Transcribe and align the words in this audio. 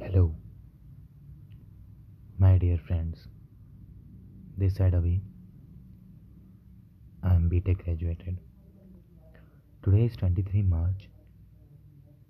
Hello, 0.00 0.32
my 2.38 2.56
dear 2.56 2.78
friends. 2.86 3.26
This 4.56 4.76
side 4.76 4.94
Avi. 4.94 5.20
I 7.24 7.34
am 7.34 7.50
BTech 7.50 7.82
graduated. 7.84 8.38
Today 9.82 10.04
is 10.04 10.14
23 10.14 10.62
March 10.62 11.08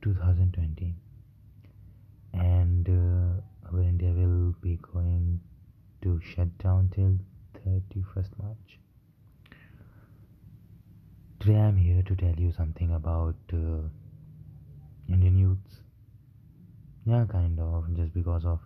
2020, 0.00 0.94
and 2.32 2.88
uh, 2.88 3.68
our 3.70 3.82
India 3.82 4.12
will 4.12 4.54
be 4.62 4.78
going 4.90 5.38
to 6.00 6.18
shut 6.24 6.56
down 6.56 6.90
till 6.94 7.18
31st 7.66 8.30
March. 8.42 8.78
Today 11.38 11.56
I 11.56 11.68
am 11.68 11.76
here 11.76 12.02
to 12.02 12.16
tell 12.16 12.34
you 12.38 12.50
something 12.50 12.94
about 12.94 13.36
uh, 13.52 13.90
Indian 15.06 15.36
youths 15.36 15.82
yeah 17.08 17.24
kind 17.32 17.58
of 17.58 17.84
just 17.96 18.12
because 18.12 18.44
of 18.44 18.60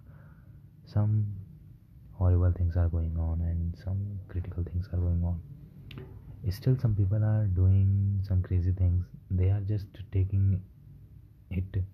some 0.84 1.26
horrible 2.14 2.52
things 2.56 2.76
are 2.76 2.88
going 2.88 3.16
on 3.16 3.40
and 3.40 3.76
some 3.84 4.18
critical 4.28 4.64
things 4.64 4.88
are 4.92 4.98
going 4.98 5.22
on. 5.22 5.40
Still 6.50 6.76
some 6.80 6.96
people 6.96 7.22
are 7.22 7.44
doing 7.46 8.20
some 8.26 8.42
crazy 8.42 8.72
things. 8.72 9.04
They 9.30 9.50
are 9.50 9.60
just 9.60 9.86
taking 10.10 10.60
it 11.52 11.84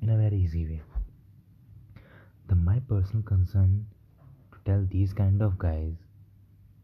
in 0.00 0.10
a 0.10 0.16
very 0.16 0.36
easy 0.36 0.66
way. 0.66 0.82
The 2.48 2.54
my 2.54 2.78
personal 2.88 3.24
concern 3.24 3.86
to 4.52 4.58
tell 4.64 4.86
these 4.88 5.12
kind 5.12 5.42
of 5.42 5.58
guys 5.58 5.94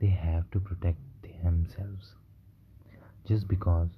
they 0.00 0.08
have 0.08 0.50
to 0.50 0.58
protect 0.58 0.98
themselves. 1.44 2.14
Just 3.28 3.46
because 3.46 3.90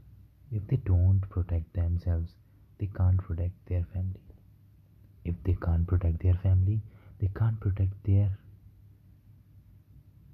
if 0.53 0.67
they 0.69 0.77
don't 0.77 1.23
protect 1.31 1.73
themselves 1.73 2.33
they 2.79 2.89
can't 2.95 3.17
protect 3.17 3.55
their 3.67 3.85
family 3.95 4.26
if 5.33 5.35
they 5.45 5.57
can't 5.67 5.87
protect 5.87 6.23
their 6.23 6.39
family 6.43 6.81
they 7.21 7.31
can't 7.35 7.59
protect 7.61 7.93
their 8.05 8.31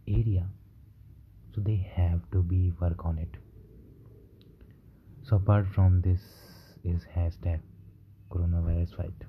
area. 0.09 0.47
So 1.55 1.61
they 1.61 1.87
have 1.95 2.21
to 2.33 2.43
be 2.43 2.73
work 2.81 3.05
on 3.05 3.19
it. 3.19 3.37
So 5.23 5.37
apart 5.37 5.67
from 5.75 6.01
this 6.01 6.21
is 6.83 7.07
hashtag 7.17 7.61
coronavirus 8.31 8.97
fight. 8.97 9.25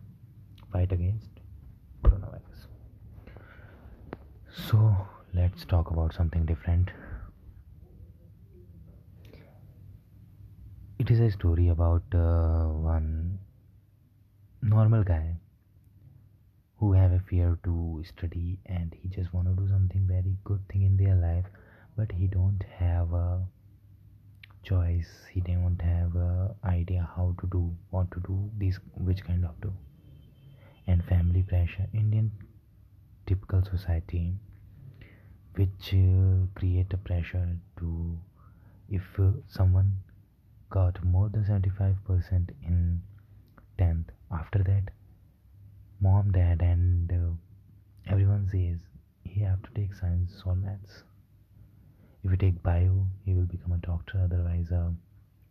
Fight 0.72 0.92
against 0.92 1.30
coronavirus. 2.04 2.68
So 4.70 4.96
let's 5.34 5.66
talk 5.66 5.92
about 5.92 6.14
something 6.14 6.46
different. 6.46 6.90
It 10.98 11.12
is 11.12 11.20
a 11.20 11.30
story 11.30 11.68
about 11.68 12.04
uh, 12.16 12.66
one 12.68 13.40
normal 14.62 15.04
guy 15.04 15.36
who 16.84 16.92
have 16.92 17.14
a 17.14 17.20
fear 17.30 17.58
to 17.64 18.04
study 18.06 18.58
and 18.66 18.94
he 19.02 19.08
just 19.08 19.34
want 19.34 19.48
to 19.48 19.54
do 19.56 19.66
something 19.70 20.06
very 20.06 20.36
good 20.44 20.60
thing 20.70 20.82
in 20.82 20.98
their 20.98 21.16
life 21.16 21.46
but 21.96 22.12
he 22.12 22.28
don't 22.28 22.66
have 22.78 23.14
a 23.14 23.40
choice. 24.64 25.12
He 25.32 25.40
don't 25.40 25.80
have 25.82 26.18
a 26.18 26.56
idea 26.66 27.08
how 27.16 27.36
to 27.40 27.48
do 27.48 27.74
what 27.90 28.12
to 28.12 28.20
do 28.28 28.50
this 28.58 28.80
which 28.96 29.24
kind 29.24 29.46
of 29.46 29.62
do. 29.62 29.72
And 30.86 31.06
family 31.06 31.44
pressure 31.44 31.88
indian 31.94 32.34
typical 33.28 33.64
society 33.64 34.34
which 35.56 35.94
uh, 35.94 36.48
create 36.54 36.92
a 36.92 36.98
pressure 36.98 37.48
to 37.80 38.18
if 38.90 39.04
uh, 39.20 39.30
someone 39.48 39.94
got 40.70 41.02
more 41.06 41.30
than 41.30 41.46
75% 41.46 42.50
in 42.62 43.02
10th 43.80 44.10
after 44.30 44.62
that 44.64 44.92
mom 46.04 46.32
dad 46.32 46.62
and 46.62 47.12
uh, 47.12 48.12
everyone 48.12 48.46
says 48.52 48.80
he 49.24 49.40
have 49.42 49.62
to 49.64 49.70
take 49.74 49.94
science 49.94 50.34
or 50.46 50.54
maths. 50.54 51.04
If 52.24 52.32
you 52.32 52.38
take 52.38 52.62
bio 52.62 53.08
he 53.26 53.34
will 53.34 53.46
become 53.46 53.72
a 53.72 53.78
doctor 53.78 54.20
otherwise 54.26 54.70
a 54.72 54.94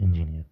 engineer. 0.00 0.44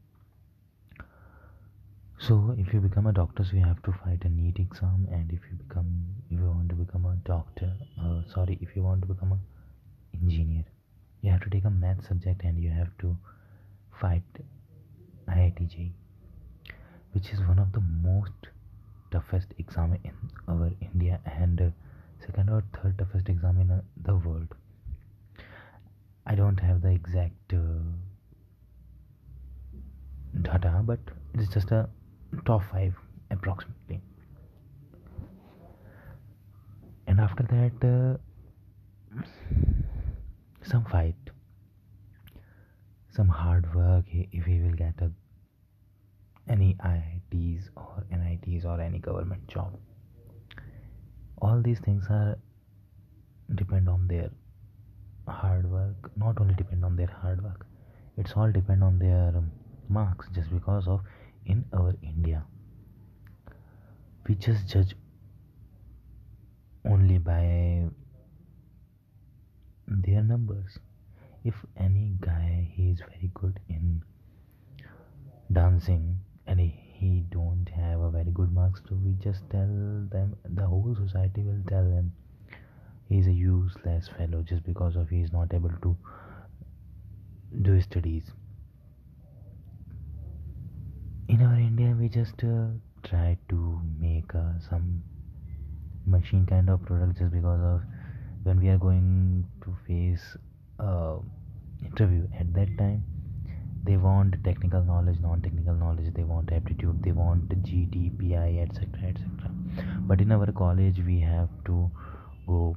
So 2.19 2.55
if 2.59 2.73
you 2.73 2.81
become 2.81 3.07
a 3.07 3.13
doctor 3.13 3.45
so 3.45 3.57
you 3.57 3.65
have 3.65 3.83
to 3.83 3.93
fight 3.93 4.25
a 4.25 4.29
NEET 4.31 4.59
exam 4.59 5.07
and 5.11 5.31
if 5.31 5.41
you 5.51 5.57
become 5.69 5.91
if 6.31 6.39
you 6.39 6.47
want 6.47 6.71
to 6.71 6.77
become 6.77 7.05
a 7.05 7.17
doctor 7.29 7.73
uh, 8.03 8.23
sorry 8.35 8.59
if 8.63 8.75
you 8.75 8.83
want 8.83 9.03
to 9.03 9.09
become 9.09 9.33
a 9.33 9.41
engineer 10.17 10.65
you 11.21 11.31
have 11.31 11.43
to 11.43 11.51
take 11.51 11.65
a 11.65 11.71
math 11.71 12.07
subject 12.07 12.43
and 12.45 12.59
you 12.59 12.71
have 12.71 12.93
to 13.01 13.17
fight 14.01 14.23
IIT 15.29 15.91
which 17.13 17.31
is 17.31 17.41
one 17.41 17.59
of 17.59 17.73
the 17.73 17.81
most 17.81 18.49
toughest 19.11 19.55
exam 19.59 19.99
in 20.05 20.13
our 20.49 20.71
India 20.81 21.21
and 21.25 21.73
second 22.25 22.51
or 22.51 22.63
third 22.75 22.99
toughest 22.99 23.29
exam 23.29 23.59
in 23.61 23.71
uh, 23.71 23.81
the 24.05 24.15
world. 24.15 24.55
I 26.27 26.35
don't 26.35 26.59
have 26.61 26.83
the 26.83 26.91
exact 26.91 27.53
uh, 27.53 27.57
data, 30.43 30.83
but 30.85 31.01
it's 31.35 31.53
just 31.53 31.71
a 31.71 31.89
top 32.45 32.63
five 32.71 32.95
approximately. 33.31 34.01
And 37.07 37.21
after 37.21 37.43
that, 37.43 37.87
uh, 37.87 39.23
some 40.63 40.85
fight, 40.85 41.17
some 43.11 43.29
hard 43.29 43.75
work. 43.75 44.05
If 44.09 44.47
we 44.47 44.61
will 44.61 44.75
get 44.75 44.95
a 45.01 45.11
any 46.49 46.75
IITs 46.75 47.69
or 47.77 48.05
NITs 48.11 48.65
or 48.65 48.81
any 48.81 48.99
government 48.99 49.47
job. 49.49 49.77
All 51.41 51.63
these 51.63 51.79
things 51.81 52.07
are 52.11 52.39
depend 53.55 53.89
on 53.89 54.07
their 54.07 54.31
hard 55.27 55.71
work. 55.71 56.11
Not 56.17 56.41
only 56.41 56.55
depend 56.55 56.85
on 56.85 56.97
their 56.97 57.11
hard 57.23 57.43
work, 57.43 57.67
it's 58.17 58.33
all 58.37 58.51
depend 58.51 58.83
on 58.85 58.99
their 58.99 59.29
um, 59.37 59.51
marks. 59.89 60.29
Just 60.35 60.51
because 60.51 60.87
of 60.87 61.01
in 61.47 61.65
our 61.73 61.95
India, 62.03 62.45
we 64.29 64.35
just 64.35 64.69
judge 64.69 64.95
only 66.85 67.19
by 67.19 67.85
their 69.87 70.23
numbers. 70.23 70.79
If 71.45 71.55
any 71.77 72.13
guy 72.21 72.71
he 72.75 72.91
is 72.91 73.01
very 73.01 73.31
good 73.33 73.59
in 73.69 74.03
dancing 75.53 76.21
and 76.51 76.61
he 76.61 77.25
don't 77.31 77.69
have 77.75 78.01
a 78.01 78.11
very 78.11 78.33
good 78.39 78.53
marks 78.53 78.81
so 78.89 78.97
we 79.05 79.13
just 79.25 79.49
tell 79.51 79.75
them 80.15 80.37
the 80.45 80.67
whole 80.67 80.97
society 81.01 81.43
will 81.43 81.63
tell 81.69 81.85
him 81.85 82.13
he's 83.09 83.29
a 83.29 83.33
useless 83.33 84.09
fellow 84.17 84.43
just 84.43 84.65
because 84.65 84.97
of 84.97 85.09
he's 85.09 85.33
not 85.33 85.55
able 85.55 85.71
to 85.83 85.97
do 87.63 87.73
his 87.73 87.85
studies. 87.85 88.25
In 91.29 91.43
our 91.43 91.55
india 91.55 91.95
we 92.01 92.09
just 92.09 92.43
uh, 92.45 92.67
try 93.05 93.39
to 93.49 93.81
make 94.01 94.35
uh, 94.35 94.53
some 94.69 95.03
machine 96.07 96.45
kind 96.47 96.69
of 96.69 96.85
product 96.85 97.19
just 97.19 97.33
because 97.33 97.61
of 97.73 97.81
when 98.43 98.61
we 98.61 98.69
are 98.69 98.79
going 98.79 99.47
to 99.65 99.77
face 99.87 100.37
uh, 100.81 101.17
interview. 101.85 102.27
At 102.39 102.53
that 102.55 102.77
time 102.77 103.05
they 103.85 103.97
want 103.97 104.37
technical 104.45 104.83
knowledge 104.83 105.19
non-technical 105.21 105.75
knowledge 105.75 106.13
they 106.15 106.25
want 106.25 106.53
aptitude 106.53 107.03
they 107.03 107.13
want 107.13 107.49
gdpi 107.49 108.63
etc 108.63 109.09
etc 109.09 109.51
but 110.07 110.21
in 110.21 110.33
our 110.33 110.53
college 110.53 111.01
we 111.07 111.19
have 111.21 111.49
to 111.65 111.91
go 112.47 112.77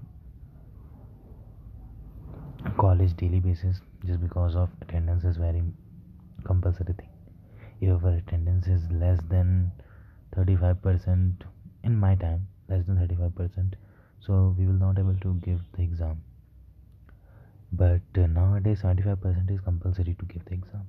college 2.78 3.16
daily 3.18 3.40
basis 3.40 3.82
just 4.06 4.22
because 4.22 4.56
of 4.56 4.70
attendance 4.82 5.24
is 5.24 5.38
very 5.38 5.62
compulsory 6.44 6.94
thing. 6.94 7.10
If 7.82 8.04
our 8.04 8.14
attendance 8.14 8.68
is 8.68 8.82
less 8.92 9.20
than 9.30 9.72
35% 10.36 11.34
in 11.84 11.98
my 11.98 12.16
time 12.16 12.48
less 12.70 12.86
than 12.86 12.96
35% 12.96 13.74
so 14.20 14.56
we 14.58 14.66
will 14.66 14.74
not 14.74 14.98
able 14.98 15.16
to 15.22 15.34
give 15.46 15.60
the 15.78 15.84
exam 15.84 16.22
but 17.76 18.02
uh, 18.18 18.28
nowadays 18.28 18.82
75% 18.84 19.50
is 19.52 19.60
compulsory 19.62 20.16
to 20.20 20.26
give 20.26 20.46
the 20.46 20.54
exam. 20.54 20.86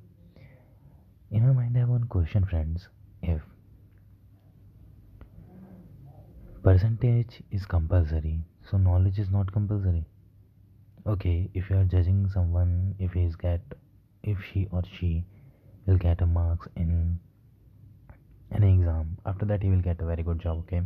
In 1.30 1.46
my 1.46 1.52
mind 1.52 1.76
i 1.76 1.80
have 1.80 1.88
one 1.88 2.04
question 2.04 2.44
friends. 2.44 2.88
If 3.22 3.40
percentage 6.62 7.42
is 7.50 7.64
compulsory 7.64 8.40
so 8.70 8.76
knowledge 8.76 9.18
is 9.18 9.30
not 9.30 9.50
compulsory. 9.52 10.04
Okay 11.06 11.50
if 11.54 11.70
you 11.70 11.76
are 11.78 11.84
judging 11.84 12.28
someone 12.28 12.94
if 12.98 13.12
he's 13.12 13.34
get 13.34 13.62
if 14.22 14.38
she 14.52 14.66
or 14.70 14.82
she 14.98 15.24
will 15.86 15.98
get 15.98 16.20
a 16.20 16.26
marks 16.26 16.68
in 16.76 17.18
an 18.50 18.62
exam 18.62 19.16
after 19.24 19.46
that 19.46 19.62
he 19.62 19.70
will 19.70 19.86
get 19.88 20.00
a 20.00 20.04
very 20.04 20.22
good 20.22 20.38
job 20.38 20.58
okay? 20.58 20.82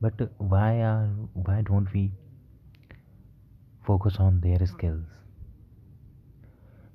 But 0.00 0.30
why 0.38 0.82
are 0.82 1.06
why 1.34 1.62
don't 1.62 1.92
we 1.92 2.12
focus 3.86 4.16
on 4.18 4.40
their 4.40 4.66
skills. 4.66 5.04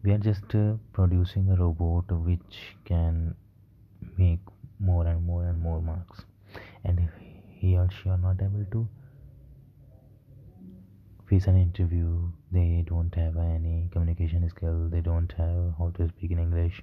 We 0.04 0.12
are 0.12 0.18
just 0.18 0.56
uh, 0.56 0.74
producing 0.94 1.50
a 1.52 1.56
robot 1.56 2.12
which 2.12 2.76
can 2.86 3.36
make 4.18 4.40
more 4.80 5.06
and 5.06 5.26
more 5.26 5.46
and 5.46 5.62
more 5.62 5.82
marks. 5.82 6.26
And 6.84 7.00
if 7.00 7.10
he 7.50 7.78
or 7.78 7.90
she 7.92 8.10
are 8.10 8.18
not 8.18 8.42
able 8.42 8.66
to 8.72 8.88
face 11.32 11.48
an 11.48 11.58
interview. 11.58 12.30
They 12.52 12.84
don't 12.86 13.16
have 13.16 13.38
any 13.38 13.88
communication 13.92 14.50
skill. 14.50 14.90
They 14.90 15.00
don't 15.00 15.32
have 15.38 15.76
how 15.78 15.92
to 15.98 16.08
speak 16.10 16.32
in 16.32 16.40
english. 16.40 16.82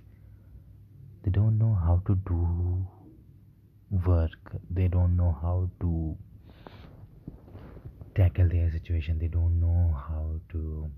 They 1.22 1.30
don't 1.30 1.58
know 1.58 1.74
how 1.74 2.00
to 2.06 2.14
do 2.30 2.86
work. 4.06 4.54
They 4.70 4.88
don't 4.88 5.18
know 5.18 5.36
how 5.42 5.70
to 5.80 6.16
tackle 8.18 8.48
their 8.48 8.70
situation. 8.70 9.18
They 9.18 9.28
don't 9.28 9.60
know 9.60 9.94
how 9.96 10.40
to 10.52 10.90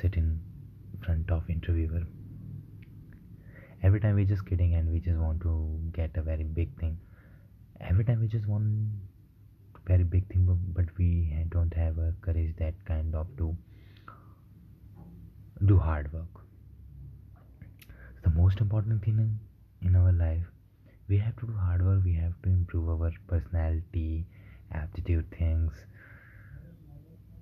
sit 0.00 0.14
in 0.14 0.40
front 1.04 1.30
of 1.30 1.50
interviewer. 1.50 2.02
Every 3.82 4.00
time 4.00 4.14
we're 4.14 4.32
just 4.32 4.46
kidding 4.46 4.74
and 4.74 4.92
we 4.92 5.00
just 5.00 5.18
want 5.18 5.40
to 5.42 5.52
get 5.92 6.16
a 6.16 6.22
very 6.22 6.44
big 6.44 6.78
thing. 6.78 6.96
Every 7.80 8.04
time 8.04 8.20
we 8.20 8.28
just 8.28 8.46
want 8.46 8.64
very 9.86 10.02
big 10.02 10.26
thing 10.28 10.44
but 10.74 10.86
we 10.98 11.10
don't 11.50 11.72
have 11.74 11.98
a 11.98 12.12
courage 12.20 12.54
that 12.58 12.74
kind 12.86 13.14
of 13.14 13.26
to 13.36 13.54
do 15.64 15.78
hard 15.78 16.12
work. 16.12 16.40
The 18.24 18.30
most 18.30 18.60
important 18.60 19.04
thing 19.04 19.18
in, 19.18 19.88
in 19.88 19.96
our 19.96 20.12
life 20.12 20.42
we 21.08 21.18
have 21.18 21.36
to 21.36 21.46
do 21.46 21.52
hard 21.52 21.84
work. 21.86 22.02
We 22.04 22.14
have 22.14 22.32
to 22.42 22.48
improve 22.48 22.88
our 22.88 23.12
personality 23.28 24.26
aptitude 24.72 25.30
things. 25.30 25.72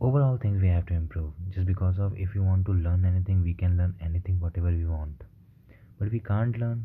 Overall 0.00 0.36
things 0.36 0.62
we 0.62 0.68
have 0.68 0.86
to 0.86 0.94
improve. 0.94 1.32
Just 1.50 1.66
because 1.66 1.98
of 1.98 2.16
if 2.16 2.34
we 2.34 2.40
want 2.40 2.64
to 2.66 2.72
learn 2.72 3.04
anything 3.04 3.42
we 3.42 3.54
can 3.54 3.76
learn 3.76 3.94
anything 4.00 4.38
whatever 4.40 4.68
we 4.68 4.86
want. 4.86 5.22
But 5.98 6.10
we 6.12 6.20
can't 6.20 6.56
learn 6.58 6.84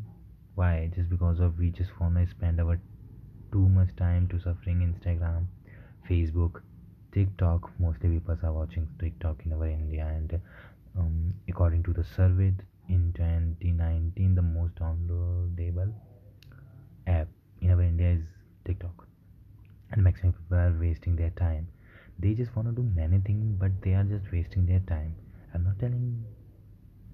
why? 0.54 0.90
Just 0.94 1.08
because 1.10 1.40
of 1.40 1.58
we 1.58 1.70
just 1.70 1.98
want 2.00 2.16
to 2.16 2.26
spend 2.26 2.60
our 2.60 2.78
too 3.52 3.68
much 3.68 3.94
time 3.96 4.28
to 4.28 4.40
suffering 4.40 4.80
instagram 4.88 5.46
facebook 6.08 6.62
tiktok. 7.12 7.70
Mostly 7.78 8.08
people 8.10 8.36
are 8.42 8.52
watching 8.52 8.88
tiktok 8.98 9.44
in 9.46 9.52
our 9.52 9.66
india 9.66 10.06
and 10.06 10.40
um, 10.98 11.34
according 11.48 11.82
to 11.84 11.92
the 11.92 12.04
survey 12.04 12.52
in 12.88 13.12
2019 13.14 14.34
the 14.34 14.42
most 14.42 14.74
downloadable 14.76 15.92
app 17.06 17.28
in 17.60 17.70
our 17.70 17.82
india 17.82 18.10
is 18.18 18.24
tiktok 18.66 19.06
and 19.92 20.02
maximum 20.02 20.32
people 20.32 20.49
are 20.60 20.76
wasting 20.80 21.16
their 21.16 21.30
time. 21.30 21.68
They 22.18 22.34
just 22.34 22.54
want 22.54 22.68
to 22.68 22.74
do 22.74 22.88
many 22.94 23.18
things 23.20 23.56
but 23.58 23.72
they 23.82 23.94
are 23.94 24.04
just 24.04 24.30
wasting 24.32 24.66
their 24.66 24.80
time. 24.80 25.14
I'm 25.54 25.64
not 25.64 25.78
telling 25.78 26.24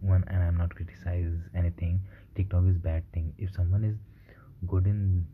one 0.01 0.25
and 0.29 0.43
i'm 0.43 0.57
not 0.57 0.75
criticize 0.75 1.39
anything. 1.55 2.01
Tiktok 2.35 2.65
is 2.69 2.77
bad 2.77 3.11
thing. 3.13 3.33
If 3.39 3.55
someone 3.55 3.85
is 3.85 3.97
good 4.67 4.87
in 4.87 5.27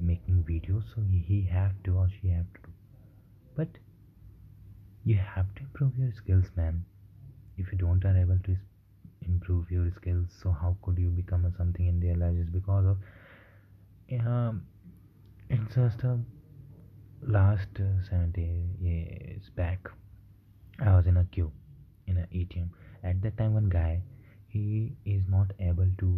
making 0.00 0.44
videos 0.48 0.84
so 0.94 1.02
he 1.28 1.42
have 1.52 1.72
to 1.84 1.96
or 1.96 2.08
she 2.20 2.28
have 2.28 2.46
to 2.54 2.60
do. 2.64 2.72
But 3.56 3.68
you 5.04 5.16
have 5.16 5.54
to 5.56 5.62
improve 5.62 5.92
your 5.98 6.12
skills 6.12 6.46
man. 6.56 6.84
If 7.56 7.72
you 7.72 7.78
don't 7.78 8.04
are 8.04 8.16
able 8.16 8.38
to 8.44 8.56
improve 9.22 9.70
your 9.70 9.90
skills 9.96 10.28
so 10.42 10.50
how 10.50 10.76
could 10.82 10.98
you 10.98 11.10
become 11.10 11.52
something 11.56 11.86
in 11.86 12.00
their 12.00 12.14
life 12.14 12.36
just 12.36 12.52
because 12.52 12.86
of 12.86 12.96
um, 14.26 14.62
it's 15.50 15.74
just 15.74 16.02
a 16.02 16.18
last 17.28 17.80
uh, 17.80 18.10
70 18.10 18.42
years 18.80 19.50
back 19.54 19.90
i 20.80 20.94
was 20.96 21.06
in 21.06 21.16
a 21.16 21.24
queue 21.24 21.50
in 22.06 22.16
an 22.16 22.26
atm 22.34 22.68
at 23.04 23.20
that 23.22 23.36
time 23.36 23.54
one 23.54 23.68
guy 23.68 24.00
he 24.48 24.92
is 25.04 25.22
not 25.28 25.52
able 25.60 25.90
to 25.98 26.10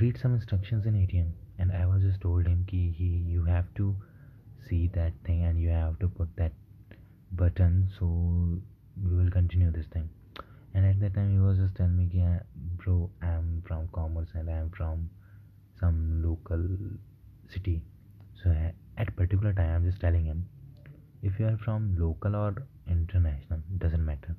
read 0.00 0.16
some 0.22 0.34
instructions 0.34 0.86
in 0.86 0.94
atm 0.94 1.32
and 1.58 1.72
i 1.72 1.84
was 1.84 2.02
just 2.02 2.20
told 2.20 2.46
him 2.46 2.64
ki 2.70 2.94
he 2.96 3.10
you 3.34 3.44
have 3.44 3.66
to 3.74 3.94
see 4.68 4.88
that 4.94 5.12
thing 5.24 5.42
and 5.42 5.60
you 5.60 5.68
have 5.68 5.98
to 5.98 6.08
put 6.08 6.28
that 6.36 6.52
button 7.32 7.88
so 7.98 8.06
we 9.02 9.16
will 9.16 9.30
continue 9.30 9.70
this 9.70 9.86
thing. 9.92 10.08
And 10.74 10.86
at 10.86 11.00
that 11.00 11.14
time 11.14 11.32
he 11.32 11.38
was 11.38 11.58
just 11.58 11.74
telling 11.74 11.96
me 11.96 12.08
ki, 12.12 12.24
bro 12.76 13.10
i'm 13.22 13.62
from 13.66 13.88
commerce 13.92 14.28
and 14.34 14.48
i'm 14.48 14.70
from 14.70 15.10
some 15.78 16.22
local 16.24 16.62
city 17.52 17.82
so 18.42 18.54
at 18.96 19.14
particular 19.16 19.52
time 19.52 19.70
i'm 19.76 19.84
just 19.90 20.00
telling 20.00 20.24
him 20.24 20.46
if 21.22 21.38
you 21.38 21.46
are 21.46 21.58
from 21.64 21.94
local 21.98 22.34
or 22.36 22.54
international 22.88 23.60
it 23.70 23.78
doesn't 23.78 24.04
matter. 24.04 24.34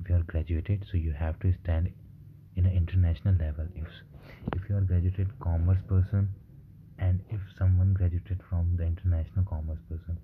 If 0.00 0.08
you 0.08 0.16
are 0.16 0.22
graduated 0.22 0.86
so 0.90 0.96
you 0.96 1.12
have 1.12 1.38
to 1.40 1.52
stand 1.62 1.92
in 2.56 2.66
an 2.66 2.72
international 2.72 3.34
level. 3.34 3.66
If 3.74 3.88
if 4.54 4.68
you 4.68 4.76
are 4.76 4.80
graduated 4.80 5.28
commerce 5.40 5.80
person 5.88 6.28
and 6.98 7.20
if 7.30 7.40
someone 7.58 7.92
graduated 7.94 8.40
from 8.48 8.76
the 8.76 8.84
international 8.84 9.44
commerce 9.44 9.78
person 9.88 10.18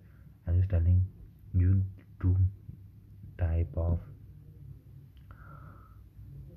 i'm 0.47 0.59
just 0.59 0.71
telling 0.71 1.05
you 1.55 1.83
two 2.21 2.37
type 3.39 3.69
of 3.77 3.99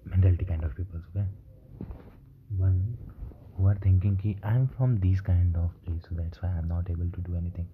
mentality 0.06 0.46
kind 0.46 0.64
of 0.64 0.76
people 0.76 1.00
okay? 1.10 1.26
One 2.58 2.98
who 3.60 3.68
are 3.68 3.80
thinking 3.84 4.16
ki 4.20 4.32
i'm 4.50 4.68
from 4.76 4.92
these 5.06 5.22
kind 5.30 5.58
of 5.62 5.72
place 5.86 6.06
so 6.10 6.16
that's 6.20 6.42
why 6.42 6.50
i'm 6.58 6.68
not 6.74 6.90
able 6.96 7.10
to 7.18 7.24
do 7.30 7.36
anything. 7.36 7.68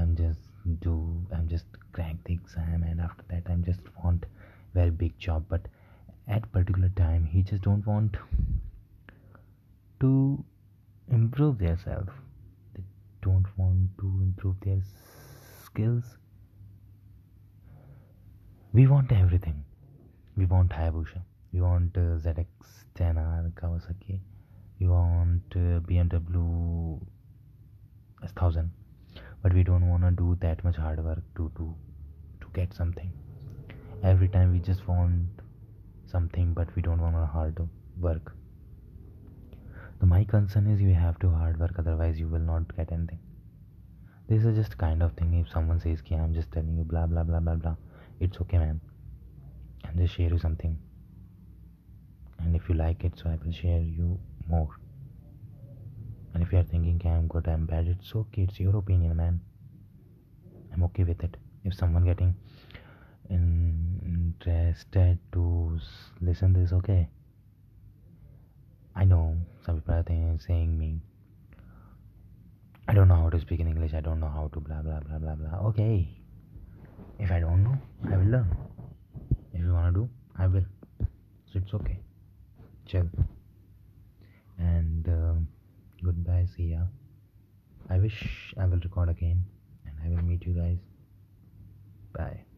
I'm 0.00 0.14
just 0.18 0.38
do 0.82 0.92
i'm 1.36 1.48
just 1.52 1.78
crack 1.92 2.18
the 2.26 2.34
exam 2.34 2.84
and 2.88 3.00
after 3.06 3.24
that 3.30 3.50
i'm 3.54 3.64
just 3.64 3.80
want 4.02 4.26
very 4.74 4.90
big 4.90 5.18
job. 5.18 5.46
But 5.48 5.66
at 6.28 6.46
particular 6.52 6.90
time 7.00 7.24
he 7.32 7.42
just 7.42 7.62
don't 7.62 7.84
want 7.86 8.16
to 10.04 10.12
improve 11.18 11.58
their 11.58 11.76
self 11.84 12.14
they 12.74 12.84
don't 13.28 13.52
want 13.56 13.98
to 13.98 14.14
improve 14.28 14.60
their 14.60 14.80
skills. 15.64 16.16
We 18.72 18.86
want 18.86 19.10
everything. 19.10 19.64
We 20.36 20.46
want 20.46 20.70
Hayabusa. 20.70 21.22
We 21.52 21.60
want 21.60 21.96
uh, 21.96 22.10
ZX10R 22.24 23.52
Kawasaki 23.54 24.20
we 24.80 24.88
want 24.88 25.42
uh, 25.54 25.78
BMW 25.88 26.98
S1000 28.24 28.70
but 29.42 29.52
we 29.52 29.62
don't 29.62 29.88
want 29.88 30.02
to 30.02 30.10
do 30.10 30.36
that 30.40 30.62
much 30.64 30.76
hard 30.76 31.02
work 31.04 31.22
to 31.36 31.50
to 31.56 31.74
to 32.40 32.46
get 32.54 32.72
something. 32.74 33.10
Every 34.02 34.28
time 34.28 34.52
we 34.52 34.60
just 34.60 34.86
want 34.88 35.42
something 36.06 36.54
but 36.54 36.74
we 36.76 36.82
don't 36.82 37.00
want 37.00 37.16
to 37.16 37.26
hard 37.26 37.60
work. 38.00 38.32
The 40.00 40.06
my 40.06 40.24
concern 40.24 40.66
is 40.66 40.80
you 40.80 40.94
have 40.94 41.18
to 41.18 41.30
hard 41.30 41.60
work 41.60 41.74
otherwise 41.78 42.18
you 42.18 42.28
will 42.28 42.46
not 42.52 42.74
get 42.76 42.92
anything. 42.92 43.18
This 44.28 44.44
is 44.44 44.56
just 44.56 44.78
kind 44.78 45.02
of 45.02 45.12
thing 45.12 45.34
if 45.34 45.50
someone 45.50 45.80
says 45.80 46.00
ki 46.00 46.14
i'm 46.14 46.34
just 46.40 46.52
telling 46.52 46.76
you 46.78 46.84
blah 46.84 47.06
blah 47.06 47.24
blah 47.24 47.40
blah 47.40 47.56
blah. 47.66 47.76
It's 48.18 48.40
okay 48.46 48.58
man. 48.64 48.80
I'm 49.84 49.98
just 49.98 50.14
share 50.14 50.30
you 50.30 50.38
something. 50.38 50.78
And 52.38 52.56
if 52.56 52.68
you 52.70 52.74
like 52.74 53.04
it 53.04 53.18
so 53.22 53.28
i 53.28 53.38
will 53.44 53.52
share 53.52 53.80
you 53.80 54.18
more. 54.50 54.76
And 56.34 56.42
if 56.42 56.52
you 56.52 56.58
are 56.58 56.64
thinking 56.64 57.00
i'm 57.10 57.28
good 57.28 57.46
i'm 57.48 57.66
bad 57.66 57.86
it's 57.86 58.14
okay. 58.14 58.42
It's 58.42 58.60
your 58.60 58.76
opinion 58.76 59.16
man. 59.16 59.40
I'm 60.72 60.82
okay 60.84 61.04
with 61.04 61.22
it. 61.22 61.36
If 61.64 61.74
someone 61.74 62.04
getting 62.04 62.34
interested 63.30 65.18
to 65.32 65.78
listen 66.20 66.52
this 66.52 66.72
okay. 66.72 67.08
I 68.96 69.04
know 69.04 69.36
some 69.64 69.76
people 69.76 69.94
are 69.94 70.02
thinking, 70.02 70.40
saying 70.40 70.76
me 70.76 71.00
i 72.88 72.92
don't 72.92 73.06
know 73.06 73.14
how 73.14 73.30
to 73.30 73.38
speak 73.40 73.60
in 73.60 73.68
english. 73.68 73.94
I 73.94 74.00
don't 74.00 74.18
know 74.18 74.28
how 74.28 74.50
to 74.52 74.60
blah 74.60 74.82
blah 74.82 75.00
blah 75.00 75.18
blah 75.18 75.34
blah. 75.34 75.58
Okay. 75.68 76.08
If 77.18 77.30
i 77.30 77.40
don't 77.40 77.62
know 77.62 77.78
i 78.12 78.16
will 78.16 78.30
learn. 78.36 78.56
If 79.52 79.60
you 79.60 79.72
want 79.72 79.94
to 79.94 80.00
do 80.00 80.08
i 80.36 80.46
will. 80.46 80.64
So 81.52 81.58
it's 81.58 81.74
okay 81.74 82.00
chill 82.90 83.08
and 84.58 85.08
uh, 85.08 85.34
ya 86.68 86.84
i 87.88 87.98
wish 87.98 88.54
i 88.56 88.66
will 88.66 88.82
record 88.88 89.08
again 89.08 89.44
and 89.86 89.94
i 90.04 90.08
will 90.08 90.22
meet 90.22 90.46
you 90.46 90.52
guys. 90.52 90.78
Bye 92.12 92.49